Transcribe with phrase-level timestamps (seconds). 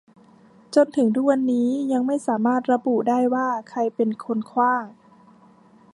[0.75, 4.85] จนถึงทุกวันนี้ยังไม่สามารถระบุได้ว่าใครเป็นคนขว้าง